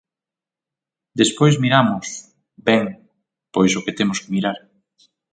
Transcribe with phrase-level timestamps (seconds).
[1.19, 2.07] Despois miramos,
[2.67, 2.83] ben,
[3.53, 4.57] pois o que temos que mirar.